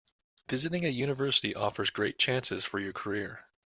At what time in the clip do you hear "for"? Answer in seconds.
2.65-2.79